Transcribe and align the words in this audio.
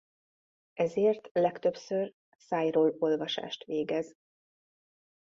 Ezért 0.73 1.29
legtöbbször 1.33 2.13
szájról 2.37 2.95
olvasást 2.99 3.63
végez. 3.63 4.15